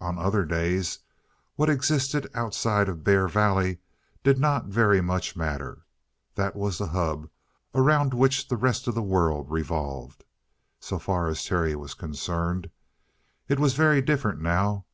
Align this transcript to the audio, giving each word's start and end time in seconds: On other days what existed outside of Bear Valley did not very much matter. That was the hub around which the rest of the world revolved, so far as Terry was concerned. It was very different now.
On 0.00 0.20
other 0.20 0.44
days 0.44 1.00
what 1.56 1.68
existed 1.68 2.30
outside 2.32 2.88
of 2.88 3.02
Bear 3.02 3.26
Valley 3.26 3.78
did 4.22 4.38
not 4.38 4.66
very 4.66 5.00
much 5.00 5.34
matter. 5.34 5.84
That 6.36 6.54
was 6.54 6.78
the 6.78 6.86
hub 6.86 7.28
around 7.74 8.14
which 8.14 8.46
the 8.46 8.56
rest 8.56 8.86
of 8.86 8.94
the 8.94 9.02
world 9.02 9.50
revolved, 9.50 10.22
so 10.78 11.00
far 11.00 11.26
as 11.26 11.44
Terry 11.44 11.74
was 11.74 11.94
concerned. 11.94 12.70
It 13.48 13.58
was 13.58 13.74
very 13.74 14.00
different 14.00 14.40
now. 14.40 14.84